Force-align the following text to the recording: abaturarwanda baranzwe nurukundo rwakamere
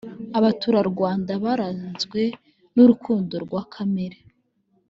abaturarwanda 0.37 1.31
baranzwe 1.43 2.21
nurukundo 2.75 3.33
rwakamere 3.45 4.17